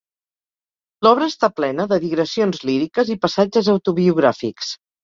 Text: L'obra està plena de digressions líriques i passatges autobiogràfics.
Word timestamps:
L'obra 1.07 1.27
està 1.33 1.51
plena 1.59 1.87
de 1.93 2.01
digressions 2.07 2.65
líriques 2.71 3.17
i 3.17 3.21
passatges 3.29 3.73
autobiogràfics. 3.79 4.79